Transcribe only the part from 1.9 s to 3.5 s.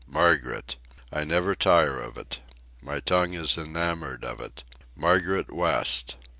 of it. My tongue